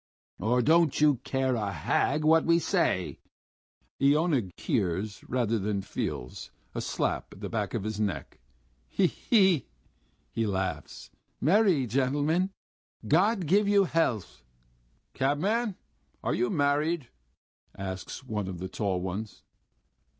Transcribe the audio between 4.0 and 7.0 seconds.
Iona hears rather than feels a